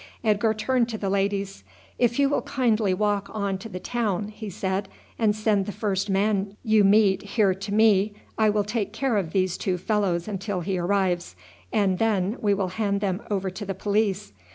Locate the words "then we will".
11.99-12.69